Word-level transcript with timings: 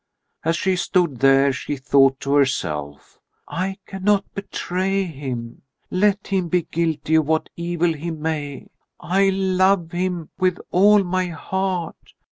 As 0.43 0.55
she 0.57 0.75
stood 0.77 1.19
there 1.19 1.53
she 1.53 1.75
thought 1.77 2.19
to 2.21 2.33
herself: 2.33 3.19
"I 3.47 3.77
cannot 3.85 4.25
betray 4.33 5.03
him. 5.03 5.61
Let 5.91 6.25
him 6.25 6.47
be 6.49 6.63
guilty 6.63 7.13
of 7.13 7.27
what 7.27 7.49
evil 7.55 7.93
he 7.93 8.09
may, 8.09 8.69
I 8.99 9.29
love 9.29 9.91
him 9.91 10.31
with 10.39 10.57
all 10.71 11.03
my 11.03 11.27
heart. 11.27 12.15